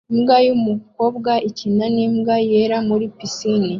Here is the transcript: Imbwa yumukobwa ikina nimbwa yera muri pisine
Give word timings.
Imbwa 0.13 0.37
yumukobwa 0.45 1.31
ikina 1.49 1.85
nimbwa 1.95 2.35
yera 2.49 2.77
muri 2.87 3.05
pisine 3.17 3.69